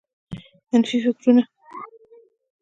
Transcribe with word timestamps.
منفي 0.73 0.97
فکرونه 1.03 1.43